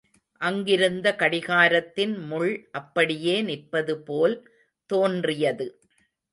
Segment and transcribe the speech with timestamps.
[0.41, 4.35] அங்கிருந்த கடிகாரத்தின் முள் அப்படியே நிற்பதுபோல்
[4.89, 5.67] தோன்றியது.